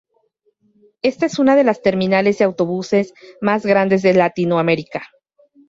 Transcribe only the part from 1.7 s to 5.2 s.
terminales de autobuses más grandes de latinoamerica.